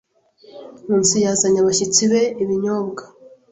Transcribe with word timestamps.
Nkusi 0.85 1.17
yazanye 1.25 1.59
abashyitsi 1.61 2.03
be 2.11 2.21
ibinyobwa. 2.43 3.03